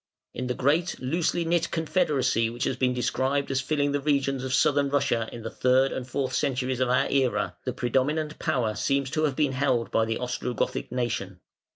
In 0.33 0.47
the 0.47 0.55
great, 0.55 0.99
loosely 0.99 1.45
knit 1.45 1.69
confederacy 1.69 2.49
which 2.49 2.63
has 2.63 2.75
been 2.75 2.95
described 2.95 3.51
as 3.51 3.61
filling 3.61 3.91
the 3.91 3.99
regions 4.01 4.43
of 4.43 4.51
Southern 4.51 4.89
Russia 4.89 5.29
in 5.31 5.43
the 5.43 5.51
third 5.51 5.91
and 5.91 6.07
fourth 6.09 6.33
centuries 6.33 6.79
of 6.79 6.89
our 6.89 7.07
Era, 7.07 7.55
the 7.65 7.73
predominant 7.73 8.39
power 8.39 8.73
seems 8.73 9.11
to 9.11 9.25
have 9.25 9.35
been 9.35 9.51
held 9.51 9.91
by 9.91 10.05
the 10.05 10.17
Ostrogothic 10.17 10.91
nation. 10.91 11.39